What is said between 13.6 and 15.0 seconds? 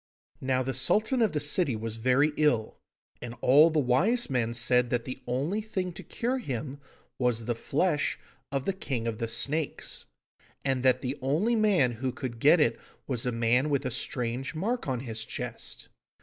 with a strange mark